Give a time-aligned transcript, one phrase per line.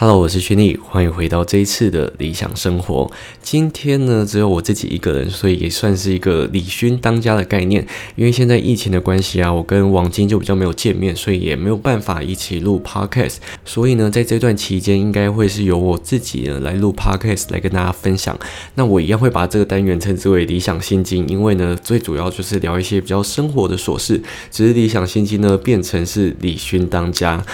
[0.00, 3.12] Hello，我是轩丽，欢迎回到这一次的理想生活。
[3.42, 7.86] 今天呢，只有我自己一个人，所以也算是一个李勋当家的概念。
[8.16, 13.34] 因为现在疫情的关系啊，我跟王晶就比较没有见面，所以也没有办法一起录 Podcast。
[13.66, 18.34] 所以呢，在这段期间，应该会是由我自己呢来录 Podcast 来跟大家分享。
[18.76, 24.22] 那我一样会把这个单元称之为理想心经，因为呢，最主要就是聊一些比较生活的琐事。
[24.50, 27.44] 只是理想心经呢，变成是李勋当家。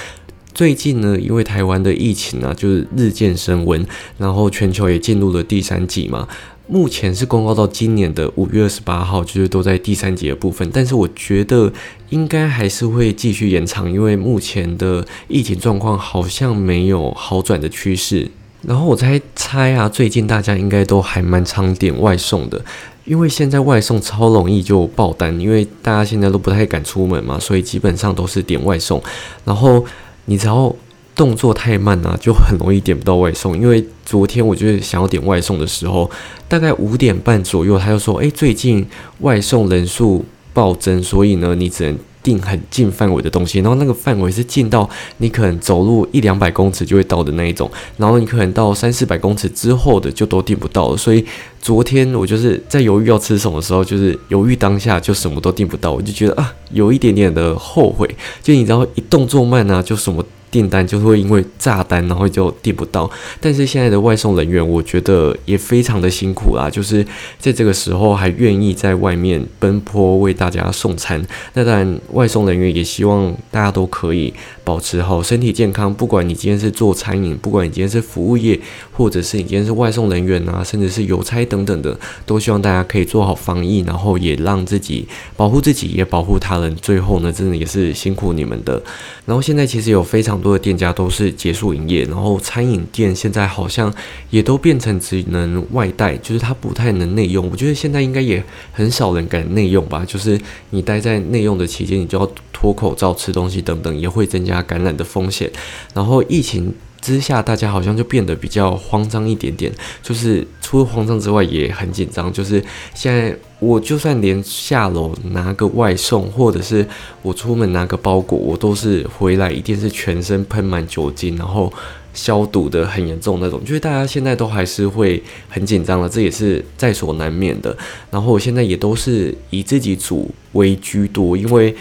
[0.57, 6.27] 最近呢，因为台湾的疫情啊，就是日渐升温，然后全球也进入了第三季嘛。
[6.67, 10.67] 目前是公告到今年的五月二十八号，就是都在第三季的部分。
[10.73, 11.71] 但是我觉得
[12.09, 18.27] 应该还是会继续延长，因为目前的疫情状况好像没有好转的趋势。
[18.63, 22.65] 然后我猜猜啊，最近大家应该都还蛮常点外送的，
[23.05, 29.03] 因为现在外送超容易就爆单，因为大家现在都不太敢出门嘛，所以基本上都是点外送，
[29.45, 29.85] 然后。
[30.27, 30.73] 你只要
[31.15, 33.59] 动作太慢啊，就很容易点不到外送。
[33.59, 36.11] 因为昨天我就是想要点外送的时候，
[36.47, 38.87] 大概五点半左右，他就说：“哎，最近
[39.21, 43.61] 外送人数暴增，所以呢，你只能定很近范围的东西。
[43.61, 44.89] 然后那个范围是近到
[45.19, 50.97] 你可能走路一两百公尺就会到的那一种，然后你可能到三四百公尺之后的就都定不到了。
[50.97, 51.25] 所以
[51.63, 58.13] 昨天我就是在犹豫要吃什么时候，就是犹豫当下就什么都定不到，我就觉得啊，有一点点的后悔。
[58.43, 60.25] 就你知道，一动作慢啊，就什么。
[60.57, 63.11] 订单就会因为炸单，然后就订不到。
[63.39, 67.05] 但是现在的外送人员，我觉得也非常的辛苦啦，就是
[67.39, 71.23] 在这个时候还愿意在外面奔波为大家送餐。
[71.53, 74.33] 那当然，外送人员也希望大家都可以
[74.67, 75.95] 保持好身体健康。
[75.95, 78.59] 不管你今天是做餐饮，不管你今天是服务业，
[78.91, 85.07] 或者是你今天是外送人员啊，甚至是邮差等等的，都希望大家可以做好防疫，然后也让自己
[85.37, 86.75] 保护自己，也保护他人。
[86.75, 88.83] 最后呢，真的也是辛苦你们的。
[89.25, 93.95] 然后现在其实有非常多的店家都是结束营业，然后餐饮店现在好像
[94.31, 97.49] 也都变成只能外带，就是它不太能内用。
[97.49, 100.41] 我觉得现在应该也很少人敢内用吧，就是
[100.71, 105.51] 你待在内用的期间，你就要脱口罩、吃东西等等，也会增加感染的风险。
[105.95, 106.75] 然后疫情。
[107.03, 109.71] 之下，大家好像就变得比较慌张一点点，
[110.03, 112.33] 就是除了慌张之外，也很紧张。
[112.33, 112.61] 就是
[112.95, 116.85] 现在，我就算连下楼拿个外送，或者是
[117.23, 121.73] 我出门拿个包裹，我都是回来一定是全身喷满酒精，然后
[122.13, 123.61] 消毒的很严重那种。
[123.65, 127.77] 就是大家现在都还是会很紧张了，这也是在所难免的。
[128.11, 131.73] 然后我现在也都是以自己煮为居多，因为。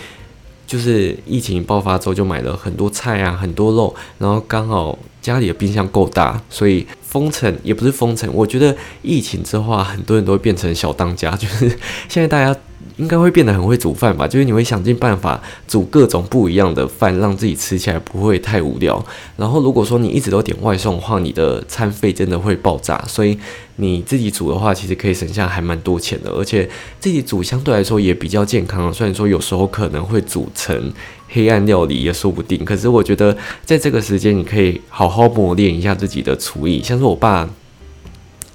[0.65, 8.29] 就是疫情爆发之后，就买了很多菜啊，很多肉，然后刚好家里的冰箱够大，所以封城也不是封城。
[8.33, 11.69] 我觉得疫情之后啊，很多人都会变成小当家， 就是
[12.07, 12.57] 现在大家。
[12.97, 19.03] 应该会变得很会煮饭吧，就是你会想尽办法煮各种不一样的饭，让自己吃起来不会太无聊。
[19.35, 23.03] 然后如果说你一直都点外送的话，你的餐费真的会爆炸。
[23.05, 23.37] 所以
[23.77, 26.69] 你自己煮的话，其实可以省下还蛮多钱的，而且
[26.99, 28.93] 自己煮相对来说也比较健康。
[28.93, 30.93] 虽然说有时候可能会煮成
[31.29, 36.81] 黑暗料理也说不定，可是我觉得在这个时间你可以好好磨练一下自己的厨艺。
[36.83, 37.49] 像是我爸。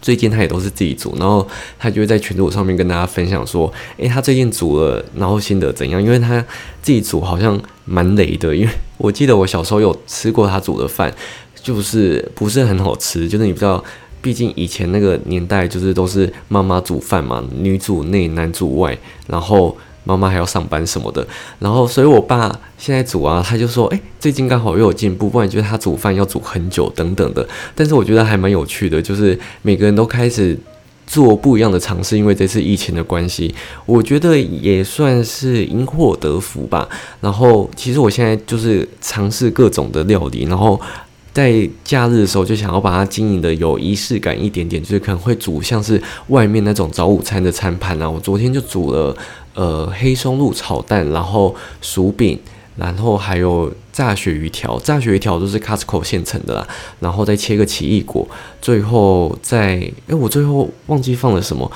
[0.03, 1.47] 最近他也都是自己煮，然后
[1.78, 6.02] 他就会在群组上面跟大家分享说，诶，他最近煮了，然后心得怎样？
[6.02, 6.41] 因为他
[6.81, 11.14] 自己煮好像蛮雷的，因为我记得我小时候有吃过他煮的饭，
[11.62, 13.84] 就是不是很好吃，就是你不知道，
[14.22, 19.76] 毕竟以前那个年代就是都是妈妈煮饭嘛，女主内男主外，然后。
[20.03, 21.25] 妈妈还要上班什么的，
[21.58, 27.47] 然后所以我爸现在煮啊，他就说，哎，最近刚好又有进步，不然就是他煮饭要煮很久等等的。
[27.75, 30.58] 但是我觉得还蛮有趣的，就是每个人都开始
[31.06, 33.54] 做不一样的尝试，因为这次疫情的关系，
[33.84, 36.88] 我觉得也算是因祸得福吧。
[37.20, 40.81] 然后其实我现在就是尝试各种的料理，然后。
[41.32, 48.10] 在假日的时候，就想要把它经营的有仪式感一点点，就是可能会煮像是外面那种早午餐的餐盘啊。
[48.10, 49.16] 我昨天就煮了
[49.55, 52.38] 呃黑松露炒蛋，然后薯饼，
[52.76, 54.78] 然后还有炸鳕鱼条。
[54.81, 56.69] 炸鳕鱼条都是 Costco 现成的啦，
[56.99, 58.26] 然后再切个奇异果，
[58.60, 59.76] 最后再
[60.08, 61.70] 哎我最后忘记放了什么。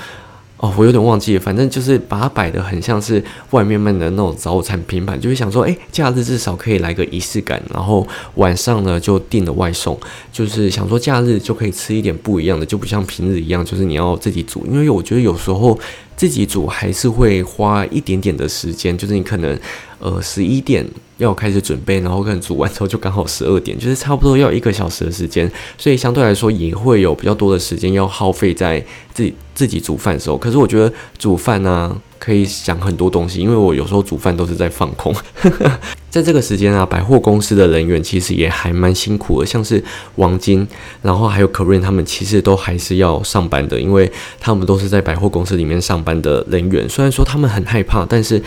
[0.57, 3.21] 哦，我有点忘记了，反正就是把它摆的很像是
[3.51, 9.99] 外面卖的那种早餐拼盘，就是想说，哎，假日至少可以来个仪式感，然后晚上呢就订了外送，
[10.31, 15.77] 就是想说假日就可以吃一点不一样的，就不像平日一样，就是你要自己煮，因为我觉得有时候
[16.15, 19.59] 自己煮还是会花一点点的时间，就是你可能
[19.99, 20.85] 呃十一点。
[21.17, 30.37] 要开始准备，然后可能煮完之后就刚好十二点，就是差不多要一个小时的时间，所以相对来说也会有比较多的时间要耗费在自己自己煮饭的时候。
[30.37, 35.13] 可是我觉得煮饭呢，可以想很多东西，因为我有时候煮饭都是在放空。
[36.09, 39.83] 在这个时间啊，百货公司的人员其实也还蛮辛苦的，像是
[40.15, 40.67] 王晶，
[41.03, 46.89] 然后还有 Korean，他们其实都还是要上班的，因为他们都是在百货公司里面上班的人员。
[46.89, 48.41] 虽然说他们很害怕，但是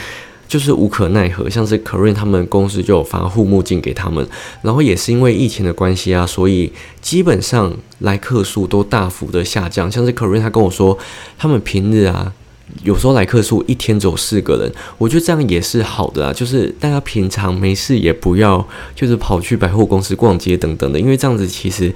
[0.49, 1.49] 就是无可奈何。
[1.49, 4.27] 像是 Korean 他们公司就有发护目镜给他们，
[4.63, 9.93] 然后也是因为疫情的关系啊，所以基本上来客数都大幅的下降。
[9.93, 10.99] 像是 Korean 他跟我说，
[11.39, 12.33] 他们平日啊。
[12.83, 16.33] 有时候来客数一天只有四个人，我觉得这样也是好的啊。
[16.33, 21.93] 就是大家平常没事也不要，就是跑去百货公司逛街等等的，因为这样子其实，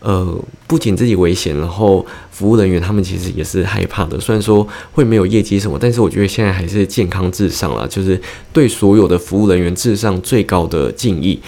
[0.00, 0.36] 呃，
[0.66, 4.18] 不仅自己危险，然后服务人员他们其实也是害怕的。
[4.18, 8.20] 虽然说会没有业绩什么，但是我觉得现在还是健康至上了，就是
[8.52, 11.40] 对所有的服务人员至上最高的敬意。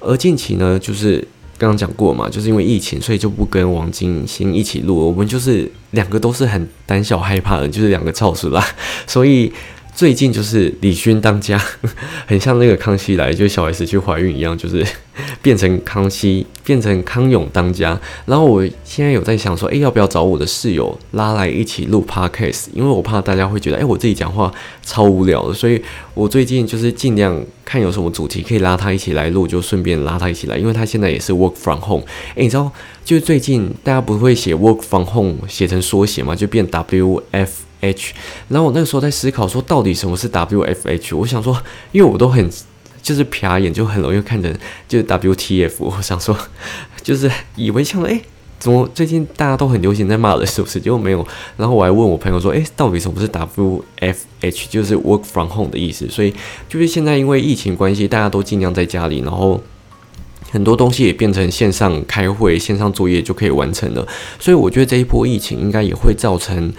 [0.00, 1.26] 而近期呢，就是。
[1.64, 4.96] 刚刚讲过嘛，就是因为疫情，所以就不跟王金星一起录。
[4.96, 8.62] 我们就是两个都是很胆小害怕的，就是两个超鼠啦，
[9.06, 9.52] 所以。
[9.94, 11.56] 最近就是李勋当家，
[12.26, 14.84] 很像那个康熙来，就小 S 去怀孕一样，就是
[15.40, 17.98] 变成康熙，变成康永当家。
[18.26, 22.66] 然后我现在有在想说，诶，要不要找我的室友拉来一起录 podcast？
[22.72, 24.52] 因为我怕大家会觉得，诶，我自己讲话
[24.82, 25.80] 超无聊的，所以
[26.14, 32.04] 我最近就是尽量看有什么主题可以拉他一起来录，就顺便拉他一起来，因为他现在也是 work from home。
[32.34, 32.68] 诶，你知道，
[33.04, 37.48] 就是最近大家不会写 work from home 写成缩写嘛，就变 WF。
[37.84, 38.14] H，
[38.48, 41.14] 然后我那个时候在思考说，到底什么是 W F H？
[41.14, 41.56] 我想说，
[41.92, 42.50] 因为我都很
[43.02, 44.50] 就是瞟眼，就很容易看成
[44.88, 45.84] 就是 W T F。
[45.84, 46.34] 我想说，
[47.02, 48.18] 就是以为像哎，
[48.58, 50.80] 怎么最近大家都很流行在骂人，是不是？
[50.80, 51.26] 结果没有。
[51.58, 54.68] 然后我还问我朋友说，哎，到底什么是 W F H？
[54.70, 56.08] 就是 Work from Home 的意思。
[56.08, 56.32] 所以
[56.66, 59.62] 就是现在因为疫情关系，大家都尽量在家里，然后
[60.50, 64.08] 很多东西也变成线上开会、线上作业就可以完成了。
[64.40, 66.72] 所以我觉得这一波疫情应该也会造成。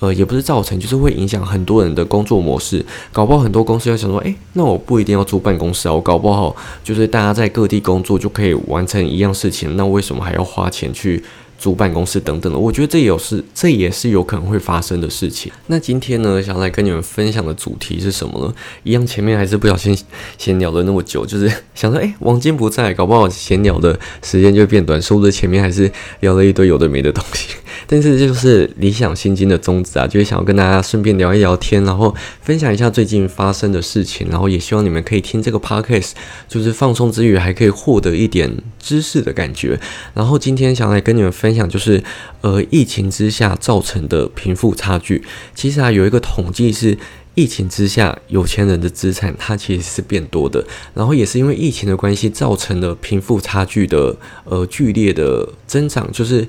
[0.00, 2.84] 呃，也不是造成，就是会影响很多人的工作模式。
[3.12, 11.22] 搞不好很多公司要想说，诶，那我不一定要租办公室啊，我搞不好就是大家在各地工作就可以完成一样事情，那为什么还要花钱去？
[11.60, 15.50] 租办公室等等的，我觉得这也有是，这也是有可能会发生的事情。
[15.66, 18.54] 那今天呢，想来跟你们分享的主题是什么呢？
[18.84, 19.98] 一样，前面还是不小心
[20.38, 25.90] 闲聊了那么久，就是想说，哎，王金不在，搞不好闲聊的时间就变短，说不定前面还是
[26.20, 27.56] 聊了一堆有的没的东西。
[27.86, 36.12] 但是这就是理想心经的宗旨啊，就是想要跟大家顺便聊一聊天，然后分享一下最近发生的事情，然后也希望你们可以听这个 podcast，
[36.48, 38.48] 就是放松之余还可以获得一点
[38.78, 39.76] 知识的感觉。
[40.14, 41.48] 然后今天想来跟你们分。
[41.48, 42.04] 分享就是，
[42.42, 45.24] 呃，疫情之下造成的贫富差距。
[45.54, 46.94] 其实啊，有一个统计是，
[47.34, 50.62] 疫情之下有钱人的资产它其实是变多的。
[50.92, 54.14] 然后也是因为疫情的关系，造成了贫富差距的
[54.44, 56.06] 呃剧烈的增长。
[56.12, 56.46] 就是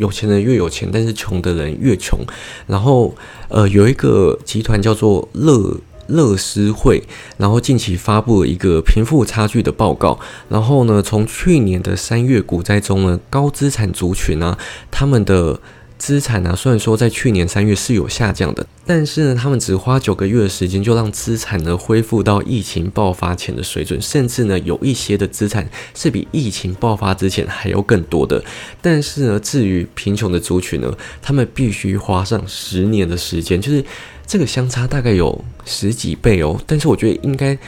[0.00, 2.18] 有钱人越有钱，但是穷的人越穷。
[2.66, 3.14] 然后
[3.48, 5.76] 呃，有一个集团叫做乐。
[6.12, 7.00] 乐施会，
[7.36, 10.18] 然后近期发布了一个贫富差距的报告。
[10.48, 14.58] 然后呢，从去年的三月股灾中呢，高资产族群啊，
[14.90, 15.60] 他们的
[16.00, 28.42] 资产呢，虽然说在去年三月是有下降的，但是呢，他们只花九个月的时间就让资产呢恢复到疫情爆发前的水准，甚至呢，有一些的资产是比疫情爆发之前还要更多的。
[28.80, 33.84] 但是呢，至于贫穷的族群呢，他们必须花上十年的时间，就是。
[34.26, 37.58] 这个相差大概有十几倍哦，但是我觉得应该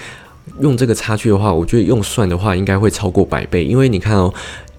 [0.61, 4.33] 用这个差距的话，我觉得用算的话应该会超过百倍，因为你看哦，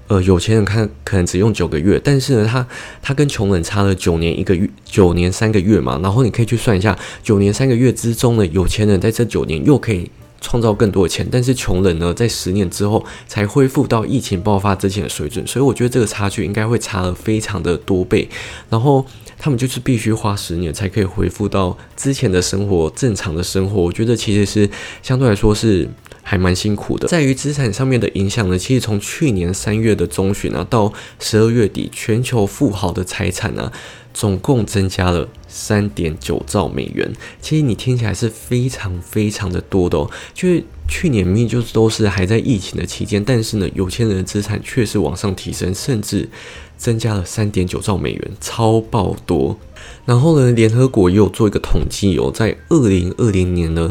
[0.08, 2.68] 呃，有钱人看可能只用九个月，但是呢，他
[3.02, 18.28] 他跟穷人差了九年一个月，九年三个月嘛，然后你可以去算一下，九年三个月之中呢，有钱人在这九年又可以创造更多的钱，但是穷人呢，在十年之后才恢复到疫情爆发之前的水准，所以我觉得这个差距应该会差了非常的多倍，
[18.70, 19.06] 然后。
[19.36, 24.70] 他们就是必须花十年才可以恢复到之前的生活正常的生活，我觉得其实是
[25.02, 25.86] 相对来说是
[26.24, 27.08] 还蛮辛苦的。
[27.08, 33.72] 在于资产上面的影响呢，其实从去年三月的中旬啊到十二月底，全球富豪的财产呢
[34.14, 37.14] 总共增加了三点九兆美元。
[37.42, 46.30] 其实你听起来是非常非常的多的哦，就是去年明明就都是还在疫情的期间，但是呢，有钱人的资产却是往上提升，甚至。
[46.76, 49.58] 增加了三点九兆美元，超爆多。
[50.06, 53.90] 然后呢，联合国也有做一个统计哦，在二零二零年呢，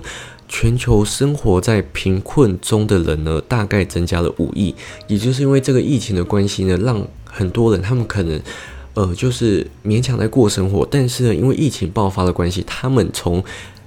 [0.55, 4.75] 全球生活在贫困中的人呢，大概增加了五亿。
[5.07, 8.39] 也就是因为这个疫情的关系呢，让很多人他们可能
[8.93, 13.43] 呃，就是勉强在过生活，但是呢，因为疫情爆发的关系，他们从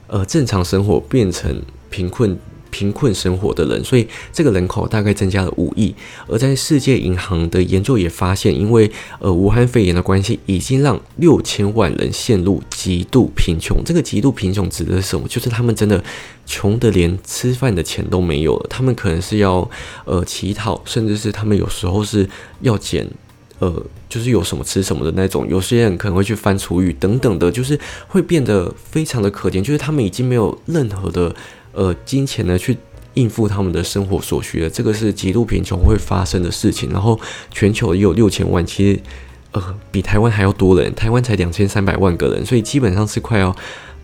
[0.07, 2.36] 呃正常生活变成贫困。
[2.75, 5.96] 贫困生活的人，所以这个人口大概增加了五亿。
[6.27, 13.82] 而在世界银行的研究也发现，因为呃武汉肺炎的关系，已经让六千万人陷入极度贫穷。
[13.86, 15.25] 这个极度贫穷指的是什么？
[15.29, 16.03] 就是他们真的
[16.46, 19.70] 穷的连吃饭的钱都没有了，他们可能是要
[20.03, 22.27] 呃乞讨，甚至是他们有时候是
[22.60, 23.08] 要捡。
[23.60, 23.74] 呃，
[24.10, 31.34] 就是有什么吃什么的那种，有些人可能会去翻厨余等等的，就是会变得非常的可怜，就是他们已经没有任何的
[31.75, 32.75] 呃金钱呢去
[33.13, 34.70] 应付他们的生活所需的。
[34.70, 36.89] 这个是极度贫穷会发生的事情。
[36.89, 37.20] 然后
[37.51, 39.00] 全球也有六千万，其实
[39.51, 43.55] 呃比台湾还要多人，台湾才两千三百万个人，所以基本上是快要。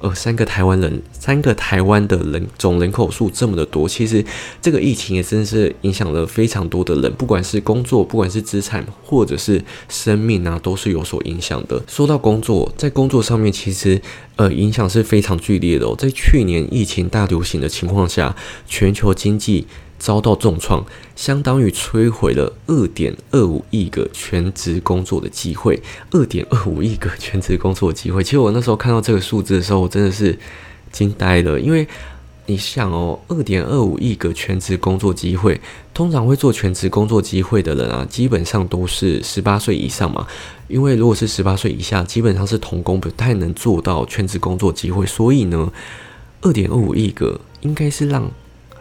[0.01, 4.24] 呃，三个台湾人，三个台湾的人总人口数这么的多，其实
[4.62, 11.81] 这个疫情也真的是影响了非常多的人，不管是工作，不管是资产，或者是生命啊，都是有所影响的。
[11.88, 14.01] 说到工作，在工作上面，其实
[14.36, 15.96] 呃影响是非常剧烈的。
[15.96, 18.36] 在去年疫情大流行的情况下，
[18.67, 19.67] 全球经济。
[20.01, 20.84] 遭到重创，
[21.15, 25.79] 相当于摧毁了二点二五亿个全职工作的机会。
[26.10, 30.36] 二点二五亿个全职工作机会，其实我那时候看到这个数字的时候，我真的是
[30.91, 31.60] 惊呆了。
[31.60, 31.88] 因为
[32.48, 35.62] 你想哦，二点二五亿个全职工作机会，
[35.93, 40.25] 通常会做全职工作机会的人啊，基本上都是十八岁以上嘛。
[40.67, 45.05] 因为如果是十八岁以下，基本上是童工，不太能做到全职工作机会。
[45.05, 45.72] 所以呢，
[46.41, 48.31] 二点二五亿个应该是让。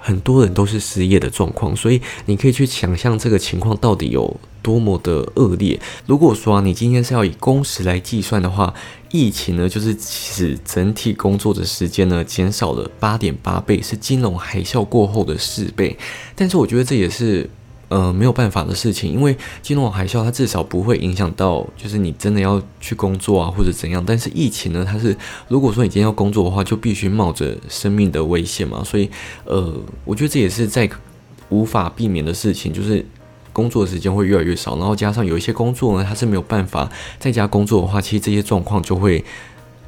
[0.00, 5.78] 很多人都是失业的状况，所以你可以去想象这个情况到底有多么的恶劣。
[6.06, 8.74] 如果说啊，你今天是要以工时来计算的话，
[9.10, 15.96] 疫情呢就是使整体工作的时间呢减少了八点八倍，是金融海啸过后的四倍。
[16.34, 17.48] 但是我觉得这也是。
[17.90, 24.00] 呃，没有办法的事情，因为金融海啸它至少不会影响到，就是你真的要去工作啊，或者怎样。
[24.06, 25.16] 但是疫情呢，它是
[25.48, 28.84] 如果说你今天要工作的话，就必须冒着生命的危险嘛。
[28.84, 29.10] 所以，
[29.44, 30.88] 呃，我觉得这也是在
[31.48, 33.04] 无法避免的事情，就是
[33.52, 39.24] 工作时间会越来越少，然后加上有一些工作呢，它是没有办法在家工作的话，其实这些状况就会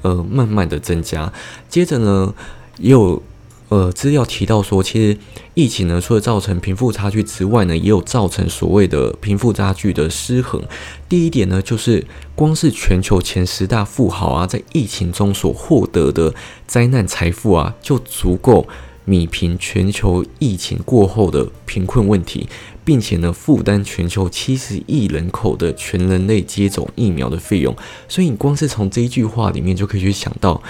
[0.02, 1.32] 呃慢慢的增加。
[1.68, 2.35] 接着呢，
[2.78, 3.23] 也有。
[3.72, 5.16] 呃，资料提到说，其实
[5.54, 10.62] 疫情呢，除了造成贫富差距之外呢，也有造成所谓的贫富差距的失衡。
[11.08, 16.34] 第一点呢，就是光是全球前十大富豪啊，在疫情中所获得的
[16.66, 18.68] 灾难财富啊，就足够
[19.06, 22.46] 米平全球疫情过后的贫困问题，
[22.84, 27.74] 并且呢，负担全球七十亿人口的全人类接种疫苗的费用。
[28.06, 30.62] 所以，你光是从这一句话里面就可以去想到。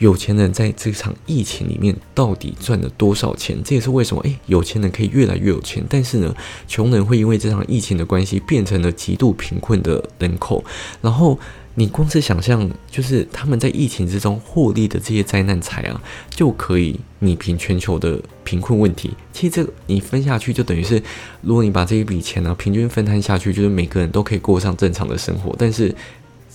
[0.00, 3.58] 有钱人在这场疫情里面到底赚了多少钱？
[3.62, 6.34] 这也是为什么诶，有钱人可以越来越有钱，但是呢，
[6.66, 10.64] 穷人会因为这场疫情的关系变成了极度贫困的人口。
[11.02, 11.38] 然后
[11.74, 19.10] 你光是想象，就是他们在疫情之中获利的这些灾难财啊，就可以弭平全球的贫困问题。
[19.34, 21.02] 其实这个你分下去，就等于是
[21.42, 25.94] 如果你把这一笔钱呢平均分摊下去，就是每个人都可以过上正常的生活，但是。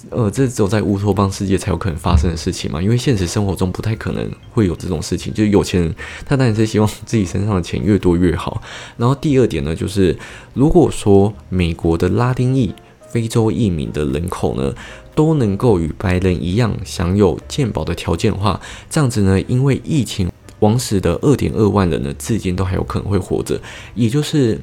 [0.09, 2.81] 呃，这只有在乌托邦世界才有可能发生的事情嘛？
[2.81, 5.33] 因为现实生活中不太可能会有这种事情。
[5.33, 8.61] 就是有钱人，他当然是希望自己身上的钱越多越好。
[8.97, 10.15] 然后第二点呢，就是
[10.53, 12.73] 如果说美国的拉丁裔、
[13.09, 14.73] 非洲裔民的人口呢，
[15.15, 18.59] 都能够与白人一样享有健保的条件的话，
[18.89, 23.59] 这样子呢，因为疫情亡死的二点二万人呢，至今都还有可能会活着。
[23.93, 24.59] 也就是，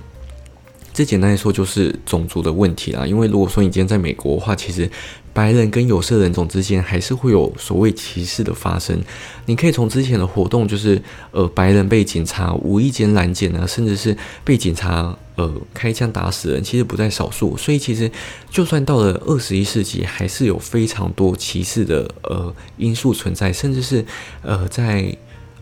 [0.92, 3.06] 最简单来说，就是种族的问题啦。
[3.06, 4.90] 因为如果说你今天在美国的话，其实
[5.32, 9.02] 白人跟有色人种之间还是会有所谓歧视的发生。
[9.46, 17.56] 你可以从之前的活动，就是呃白人被警察无意间拦截啊，甚至是被警察呃开枪打死人，其实不在少数。
[17.56, 18.10] 所以其实
[18.50, 24.04] 就算到了二十一世纪，还是有非常多歧视的呃因素存在，甚至是
[24.42, 25.16] 呃在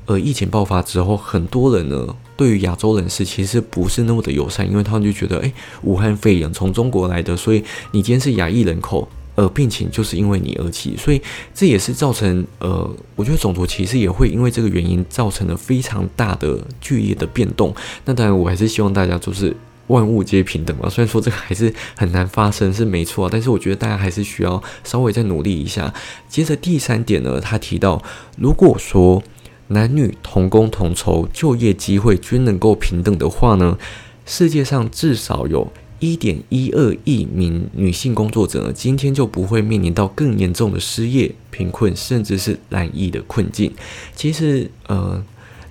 [0.07, 5.52] 呃疫情爆发之后，很多人呢对于亚洲人士其实不是那么的友善，因为他们就觉得诶，
[5.83, 9.09] 武汉肺炎从中国来的，所以你今天是亚裔人口。
[9.37, 11.23] 呃，病情就是因为你而起，所以
[11.54, 17.75] 这也是造成呃，我觉得种族歧视也会因为这个原因造成了非常大的剧烈的变动。
[18.04, 20.90] 那当然，我还是希望大家就是万物皆平等嘛。
[20.90, 25.95] 虽然说这个还是很难发生，是没错，但是我觉得大家还是需要稍微再努力一下。
[26.28, 28.02] 接着第三点呢，他提到，
[28.37, 29.23] 如果说
[29.70, 33.76] 男女同工同酬，就业机会均能够平等的话呢，
[34.24, 35.72] 世界上至少有。
[36.02, 43.70] 一点一二亿名女性工作者，今天就不会面临到更严重的失业、贫困，甚至是难易的困境。
[44.16, 45.22] 其实，呃，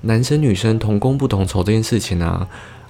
[0.01, 2.47] 男生女生同工不同酬这件事情呢，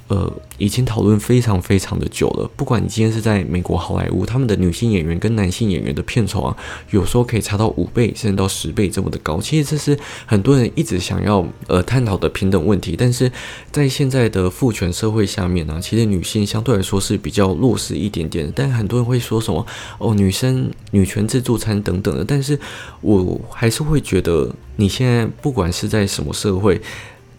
[0.09, 2.49] 呃，已经讨论非常非常的久了。
[2.55, 6.57] 不管你今天是在美国好莱坞，他们的女性演员跟男性演员的片酬啊，
[6.89, 9.39] 有时候可以差到五倍甚至到十倍这么的高。
[9.39, 12.95] 其实这是很多人一直想要呃探讨的平等问题。
[12.97, 13.31] 但是
[13.71, 18.51] 在现在的父权社会下面呢，其实女性相对来说是比较弱势一点点。
[18.55, 19.63] 但很多人会说什么
[19.99, 22.25] 哦，女生女权自助餐等等的。
[22.25, 22.59] 但是
[23.01, 26.81] 我还是会觉得，你现在不管是在什么社会。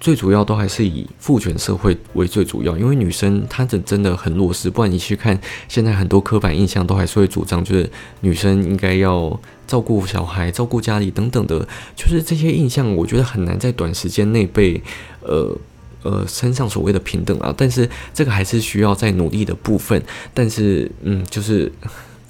[0.01, 4.71] 最主要都还是以父权社会为最主要，因为女生她真真的很弱势。
[4.71, 5.39] 不然你去看
[5.69, 7.91] 现在很多刻板印象，都还是会主张就是
[8.21, 14.83] 女生应该要照顾小孩、照顾家里等等的，就是这些印象，我觉得很难在短时间内被
[15.21, 15.55] 呃
[16.03, 17.55] 呃身上所谓的平等啊。
[17.55, 20.03] 但是这个还是需要在努力的部分。
[20.33, 21.71] 但是嗯，就是。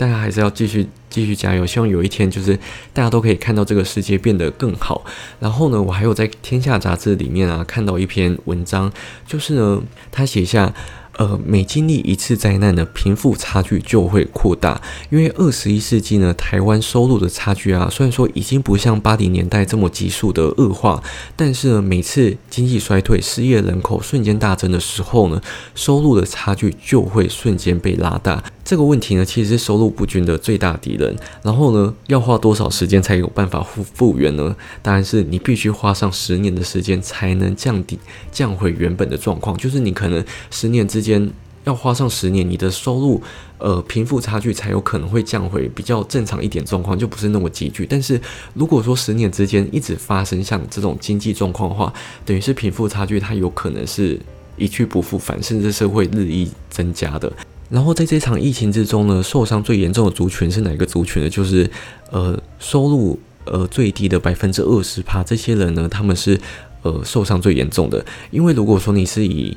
[0.00, 2.58] 大家还是要继续继续加油，希望有一天就是
[2.94, 5.04] 大家都可以看到这个世界变得更好。
[5.38, 8.90] 然后呢，我还有在《天下》杂志里面啊看到一篇文章，
[9.26, 10.72] 就是呢，他写下。
[11.18, 14.80] 呃，每经历一次灾难呢，贫富差距就会扩大。
[15.10, 21.02] 因为二十一世纪呢，台湾收入的差距啊，虽然说已经不像八零年代这么急速的恶化，
[21.36, 25.42] 但是呢，每次经济衰退、失业人口瞬间大增的时候呢，
[25.74, 28.42] 收入的差距就会瞬间被拉大。
[28.70, 31.12] 这个问题呢，其实是收入不均的最大敌人。
[31.42, 34.54] 然后呢，要花多少时间才有办法复复原呢？
[34.80, 37.98] 当然是你必须花上十年的时间才能降低
[38.30, 39.56] 降回原本的状况。
[39.56, 41.28] 就是你可能十年之间。
[41.64, 43.20] 要花上十年，你的收入，
[43.58, 47.84] 呃，贫富差距才有可能会降回比较正常一点状况，就不是那么急剧。
[47.84, 48.18] 但是
[48.54, 51.92] 如果说十年之间一直发生像这种经济状况的话，
[52.24, 54.18] 等于是贫富差距它有可能是
[54.56, 57.30] 一去不复返，甚至是会日益增加的。
[57.70, 61.30] 然后在这场疫情之中呢，受伤最严重的族群是哪个族群呢？
[61.30, 61.70] 就是
[62.10, 66.38] 呃，收入呃最低的百分之二十趴，这些人呢，他们是
[66.82, 68.04] 呃受伤最严重的。
[68.32, 69.56] 因为如果说你是以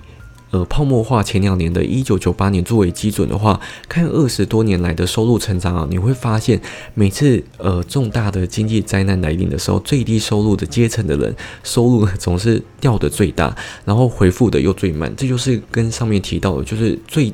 [0.52, 6.62] 呃，泡沫化前两年的一九九八年作为基准的话，看二十多年来的收入成长啊，你会发现
[6.94, 17.34] 每次呃重大的经济灾难来临的时候，最低收入的阶层的人收入总是掉的最大，然后回复的又最慢，这就是跟上面提到的，就是最。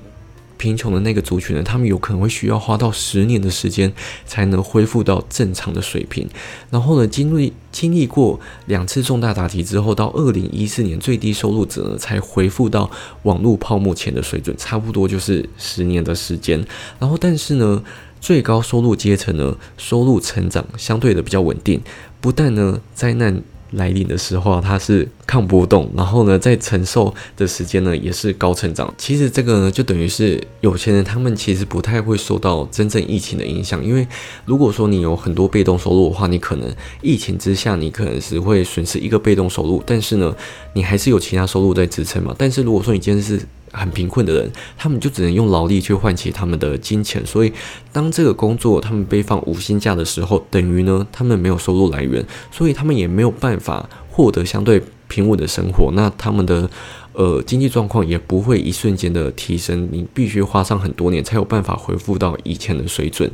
[0.59, 3.91] 贫穷的那个族群呢，他们有可能会需要花到十年的时间
[4.25, 6.27] 才能恢复到正常的水平。
[6.69, 12.91] 然后呢，经历经历过两次重大打击之后，到二零一四年，最低收入者呢才恢复到
[13.23, 16.63] 网络泡沫前的水准，差不多就是十年的时间。
[16.99, 17.81] 然后，但是呢，
[18.19, 21.81] 最高收入阶层呢，收入成长相对的比较稳定，
[22.19, 23.41] 不但呢灾难。
[23.71, 28.93] 来临的时候啊，它是抗波动，然后呢，在承受的时间呢，也是高成长。
[28.97, 34.07] 其实这个呢，就等于是有钱人他们其实不太会受到真正疫情的影响，因为
[34.45, 36.69] 如果说你有很多被动收入的话，你可能
[37.01, 40.35] 疫情之下你可能是会损失一个被动收入，但是呢，
[40.73, 42.33] 你还是有其他收入在支撑嘛。
[42.37, 43.39] 但是如果说你今天是
[43.71, 47.51] 很贫困的人，他们就只能用劳力去换取他们的金钱，所以
[47.91, 56.69] 当这个工作他们被放五薪假的时候，等于呢他们没有收入来源，所以他们也没有办法获得相对平稳的生活，那他们的
[57.13, 63.29] 呃经济状况也不会一瞬间的提升，你必须花上很多年才有办法恢复到以前的水准。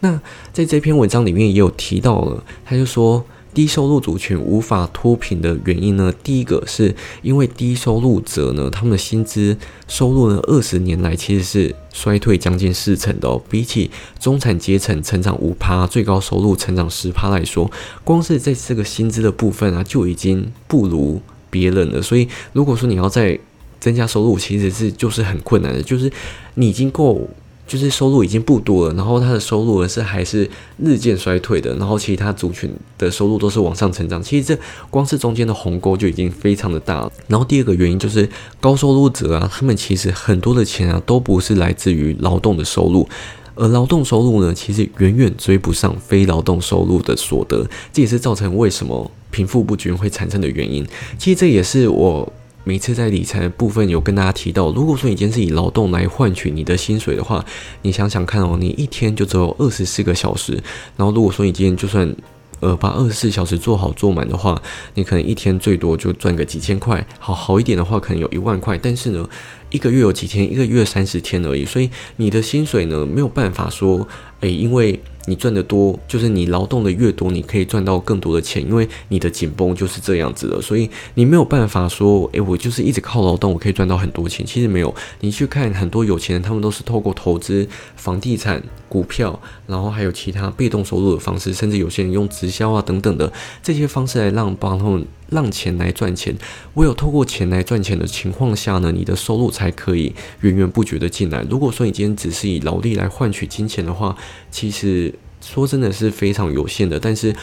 [0.00, 0.20] 那
[0.52, 3.24] 在这篇文章里面也有提到了，他就说。
[3.58, 6.14] 低收入族群无法脱贫的原因呢？
[6.22, 9.56] 第一个是因为低收入者呢，他们的薪资
[9.88, 13.42] 收入呢，二十年来其实是衰退将近四成的哦。
[13.50, 13.90] 比起
[14.20, 17.68] 中产阶层成长五趴，最高收入成长十趴来说，
[18.04, 22.00] 光是在这个薪资的部分啊，就已经不如别人了。
[22.00, 23.36] 所以，如果说你要再
[23.80, 26.08] 增加收入，其实是就是很困难的，就是
[26.54, 27.28] 你已经够。
[27.68, 30.48] 就是收入已经不多了，然后他的收入呢是还是
[30.82, 34.20] 日渐衰退的，然后其他族群的收入都是往上成长。
[34.22, 37.12] 其实这光是中间的鸿沟就已经非常的大了。
[37.28, 38.26] 然后第二个原因就是
[38.58, 43.06] 高收入者啊，他们其实很多的钱啊都不是来自于劳动的收入，
[43.54, 50.86] 而劳动收入呢其实远远追不上非劳动收入的所得，这也是造成为什么贫富不均会产生的原因。
[51.18, 52.32] 其实这也是我。
[52.64, 57.42] 每次在理财的部分有跟大家提到，如果说你今天是以劳动来换取你的薪水的话，
[57.80, 60.52] 你想想看哦，你一天就只有二十四个小时，
[60.96, 62.14] 然后如果说你今天就算
[62.60, 64.60] 呃把二十四小时做好做满的话，
[64.94, 69.26] 你可能一天最多就赚个几千块，好好一点的话可能有一万块，但是呢，
[69.70, 74.06] 一个月有几天，一个月三十天而已，所以你的薪水呢没有办法说，
[74.40, 75.00] 诶，因为。
[75.28, 84.44] 你赚得多，就是你劳动的越多，你可以赚到更多的钱，因为你的紧绷就是这样子的，所以你没有办法说，诶，我就是一直靠劳动，我可以赚到很多钱。
[84.46, 88.62] 其实没有，你去看很多有钱人，他们都是透过投资房地产。
[88.88, 93.30] 股票，然后还有其他被动收入的方式，甚至有些人用直销啊等等的
[93.62, 96.34] 这些方式来让帮他们让钱来赚钱。
[96.74, 101.44] 唯有透过钱来赚钱的情况下呢，你的收入才可以源源不绝的进来。
[101.48, 104.16] 如果说你今天只是以劳力来换取金钱的话，
[104.50, 106.98] 其实说真的是非常有限的。
[106.98, 107.34] 但是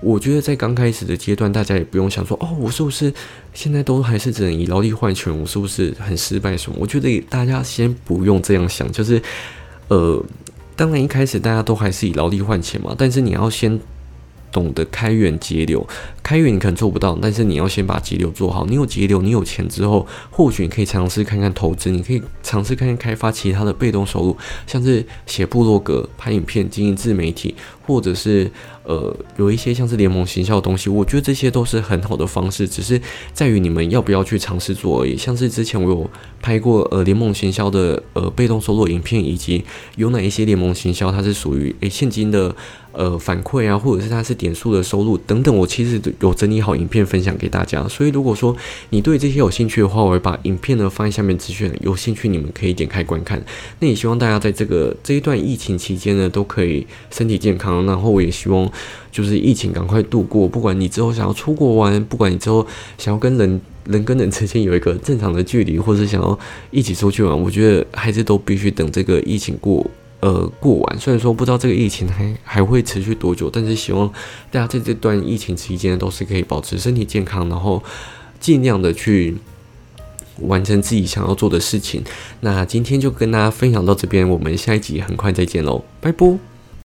[0.00, 3.12] 我觉得在刚开始的阶段，大家也不用想说哦，我是不是
[3.52, 6.76] 现在都还是只能以劳力换钱，我是不是很失败什么？
[6.80, 9.22] 我觉得大家先不用这样想，就是
[9.88, 10.24] 呃。
[10.76, 13.78] 当然，一开始大家都还是以劳力换钱嘛，但是你要先
[14.54, 15.86] 懂得开源节流。
[16.22, 18.64] 开源你可能做不到，但是你要先把节流做好。
[18.64, 24.34] 你有节流，你有钱之后，或许你可以尝试看看投资，你可以尝试看看开发其他的被动收入，
[24.66, 28.50] 像是写部落格、拍影片、经营自媒体，或者是
[28.84, 30.88] 呃有一些像是联盟行销的东西。
[30.88, 32.98] 我觉得这些都是很好的方式，只是
[33.34, 35.14] 在于你们要不要去尝试做而已。
[35.18, 39.62] 像是之前我有拍过呃联盟行销的呃被动收入影片，以及
[39.96, 42.56] 有哪一些联盟行销它是属于诶现金的
[42.96, 48.56] 呃反馈啊，或者是它是点数的收入等等，我其实有整理好影片分享给大家，所以如果说
[48.90, 53.42] 你对这些有兴趣的话，我会把影片呢放在下面资讯，有兴趣你们可以点开观看。
[53.80, 57.84] 那也希望大家在这个这一段疫情期间呢，都可以身体健康。
[57.86, 58.70] 然后我也希望
[59.10, 66.38] 就是疫情赶快度过，不管你之后想要出国玩，不管你之后想要跟人人跟人之间有一个正常的距离，或者想要
[66.70, 69.84] 一起出去玩，我觉得还是都必须等这个疫情过。
[70.24, 74.10] 呃，过完虽然说不知道这个疫情还还会持续多久，但是希望
[74.50, 77.82] 大家在这段疫情期间都是可以保持身体健康，然后
[78.40, 79.36] 尽量的去
[80.40, 82.02] 完成自己想要做的事情。
[82.40, 86.53] 那今天就跟大家分享到这边，我们下一集很快再见喽，拜拜。